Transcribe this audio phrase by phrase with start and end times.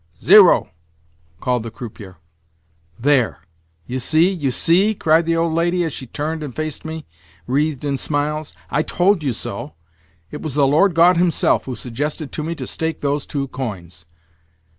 [0.17, 0.71] "Zero!"
[1.39, 2.17] called the croupier.
[2.97, 3.37] "There!
[3.85, 7.05] You see, you see!" cried the old lady, as she turned and faced me,
[7.45, 8.51] wreathed in smiles.
[8.71, 9.75] "I told you so!
[10.31, 14.07] It was the Lord God himself who suggested to me to stake those two coins.